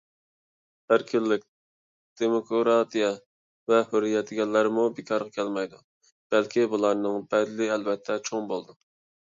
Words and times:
ئەركىنلىك، 0.95 1.43
دېموكراتىيە 2.21 3.11
ۋە 3.73 3.83
ھۆرىيەت 3.93 4.33
دېگەنلەرمۇ 4.33 4.89
بىكارغا 5.01 5.33
كەلمەيدۇ. 5.39 5.85
بەلكى 6.35 6.67
بۇلارنىڭ 6.75 7.25
بەدىلى 7.35 7.71
ئەلۋەتتە 7.77 8.21
چوڭ 8.31 8.53
بولىدۇ. 8.55 8.81